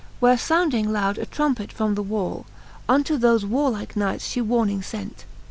Where 0.19 0.35
founding 0.35 0.91
loud 0.91 1.19
a 1.19 1.27
trumpet 1.27 1.71
from 1.71 1.93
the 1.93 2.01
wall. 2.01 2.47
Unto 2.89 3.19
thofe 3.19 3.43
warlike 3.43 3.95
knights 3.95 4.27
fhe 4.33 4.41
warning 4.43 4.81
fent. 4.81 5.25